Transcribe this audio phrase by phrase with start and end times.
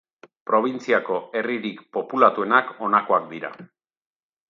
[0.51, 3.57] Probintziako herririk populatuenak honakoak dira.